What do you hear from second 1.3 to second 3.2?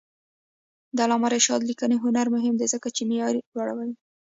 رشاد لیکنی هنر مهم دی ځکه چې